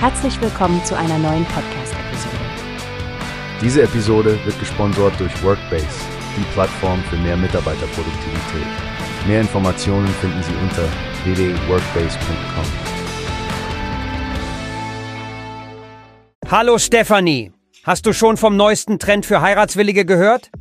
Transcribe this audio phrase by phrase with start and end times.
[0.00, 2.36] Herzlich willkommen zu einer neuen Podcast-Episode.
[3.60, 5.88] Diese Episode wird gesponsert durch Workbase,
[6.36, 8.68] die Plattform für mehr Mitarbeiterproduktivität.
[9.26, 10.84] Mehr Informationen finden Sie unter
[11.24, 12.64] www.workbase.com.
[16.48, 17.50] Hallo Stephanie,
[17.82, 20.52] hast du schon vom neuesten Trend für Heiratswillige gehört?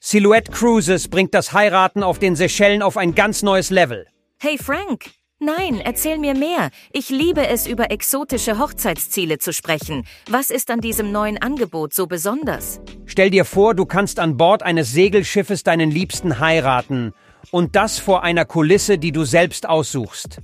[0.00, 4.08] Silhouette Cruises bringt das Heiraten auf den Seychellen auf ein ganz neues Level.
[4.40, 5.04] Hey Frank,
[5.42, 6.70] nein, erzähl mir mehr.
[6.92, 10.04] Ich liebe es, über exotische Hochzeitsziele zu sprechen.
[10.30, 12.80] Was ist an diesem neuen Angebot so besonders?
[13.04, 17.12] Stell dir vor, du kannst an Bord eines Segelschiffes deinen Liebsten heiraten.
[17.50, 20.38] Und das vor einer Kulisse, die du selbst aussuchst.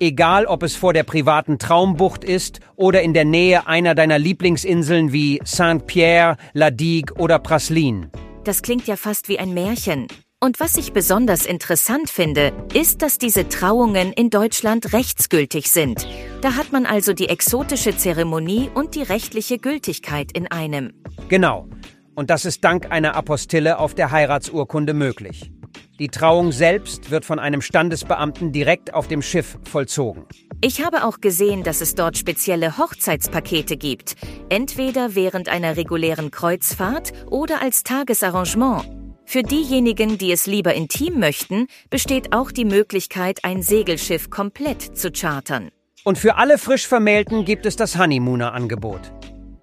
[0.00, 5.12] Egal, ob es vor der privaten Traumbucht ist oder in der Nähe einer deiner Lieblingsinseln
[5.12, 8.10] wie Saint-Pierre, La Digue oder Praslin.
[8.44, 10.06] Das klingt ja fast wie ein Märchen.
[10.40, 16.06] Und was ich besonders interessant finde, ist, dass diese Trauungen in Deutschland rechtsgültig sind.
[16.42, 20.92] Da hat man also die exotische Zeremonie und die rechtliche Gültigkeit in einem.
[21.28, 21.68] Genau.
[22.14, 25.50] Und das ist dank einer Apostille auf der Heiratsurkunde möglich.
[25.98, 30.24] Die Trauung selbst wird von einem Standesbeamten direkt auf dem Schiff vollzogen.
[30.60, 34.14] Ich habe auch gesehen, dass es dort spezielle Hochzeitspakete gibt,
[34.50, 38.97] entweder während einer regulären Kreuzfahrt oder als Tagesarrangement.
[39.30, 45.12] Für diejenigen, die es lieber intim möchten, besteht auch die Möglichkeit, ein Segelschiff komplett zu
[45.12, 45.68] chartern.
[46.02, 49.12] Und für alle frisch Vermählten gibt es das Honeymooner-Angebot.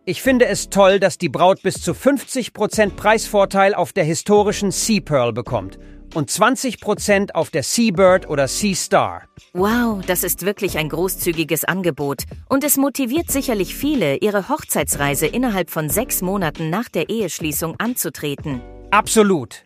[0.05, 5.01] Ich finde es toll, dass die Braut bis zu 50% Preisvorteil auf der historischen Sea
[5.01, 5.79] Pearl bekommt
[6.13, 9.23] und 20% auf der Seabird oder Sea Star.
[9.53, 12.25] Wow, das ist wirklich ein großzügiges Angebot.
[12.47, 18.61] Und es motiviert sicherlich viele, ihre Hochzeitsreise innerhalb von sechs Monaten nach der Eheschließung anzutreten.
[18.95, 19.65] Absolut.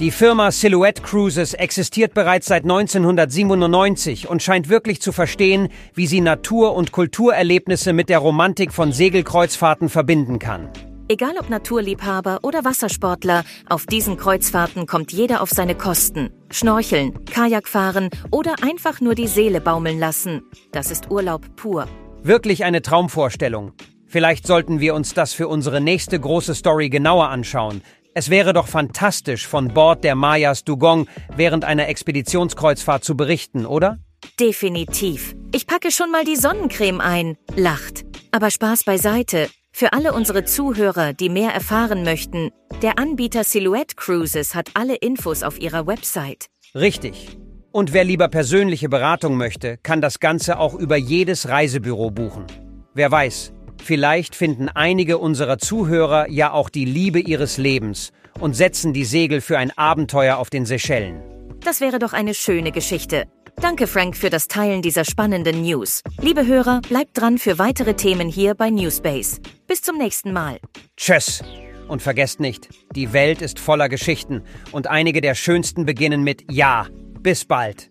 [0.00, 6.22] Die Firma Silhouette Cruises existiert bereits seit 1997 und scheint wirklich zu verstehen, wie sie
[6.22, 10.70] Natur- und Kulturerlebnisse mit der Romantik von Segelkreuzfahrten verbinden kann.
[11.08, 16.30] Egal ob Naturliebhaber oder Wassersportler, auf diesen Kreuzfahrten kommt jeder auf seine Kosten.
[16.50, 20.40] Schnorcheln, Kajakfahren oder einfach nur die Seele baumeln lassen.
[20.72, 21.86] Das ist Urlaub pur.
[22.22, 23.72] Wirklich eine Traumvorstellung.
[24.06, 27.82] Vielleicht sollten wir uns das für unsere nächste große Story genauer anschauen.
[28.12, 31.06] Es wäre doch fantastisch, von Bord der Mayas Dugong
[31.36, 33.98] während einer Expeditionskreuzfahrt zu berichten, oder?
[34.38, 35.36] Definitiv.
[35.52, 38.04] Ich packe schon mal die Sonnencreme ein, lacht.
[38.32, 39.48] Aber Spaß beiseite.
[39.72, 42.50] Für alle unsere Zuhörer, die mehr erfahren möchten,
[42.82, 46.46] der Anbieter Silhouette Cruises hat alle Infos auf ihrer Website.
[46.74, 47.38] Richtig.
[47.70, 52.46] Und wer lieber persönliche Beratung möchte, kann das Ganze auch über jedes Reisebüro buchen.
[52.92, 58.92] Wer weiß, vielleicht finden einige unserer Zuhörer ja auch die Liebe ihres Lebens und setzen
[58.92, 61.22] die Segel für ein Abenteuer auf den Seychellen.
[61.60, 63.24] Das wäre doch eine schöne Geschichte.
[63.60, 66.02] Danke, Frank, für das Teilen dieser spannenden News.
[66.20, 69.40] Liebe Hörer, bleibt dran für weitere Themen hier bei Newspace.
[69.66, 70.58] Bis zum nächsten Mal.
[70.96, 71.42] Tschüss.
[71.86, 74.42] Und vergesst nicht, die Welt ist voller Geschichten
[74.72, 76.86] und einige der schönsten beginnen mit Ja.
[77.20, 77.90] Bis bald.